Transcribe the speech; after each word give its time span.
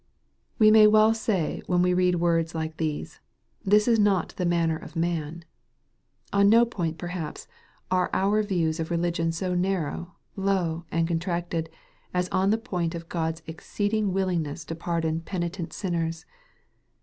We 0.57 0.71
may 0.71 0.87
well 0.87 1.13
say 1.13 1.61
when 1.67 1.83
we 1.83 1.93
read 1.93 2.15
words 2.15 2.55
like 2.55 2.77
these," 2.77 3.19
this 3.63 3.87
is 3.87 3.99
not 3.99 4.29
the 4.29 4.47
manner 4.47 4.75
of 4.75 4.95
man." 4.95 5.45
On 6.33 6.49
no 6.49 6.65
point 6.65 6.97
perhaps 6.97 7.47
are 7.91 8.09
our 8.11 8.41
views 8.41 8.79
of 8.79 8.89
religion 8.89 9.31
so 9.31 9.53
narrow, 9.53 10.15
low, 10.35 10.85
and 10.89 11.07
contracted, 11.07 11.69
as 12.15 12.27
on 12.29 12.49
the 12.49 12.57
point 12.57 12.95
of 12.95 13.09
God's 13.09 13.43
exceeding 13.45 14.11
willingness 14.11 14.65
to 14.65 14.75
pardon 14.75 15.19
penitent 15.21 15.71
sinners. 15.71 16.25